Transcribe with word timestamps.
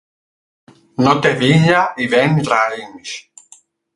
No 1.07 1.13
té 1.25 1.33
vinya 1.43 1.83
i 2.05 2.09
ven 2.15 2.41
raïms. 2.53 3.15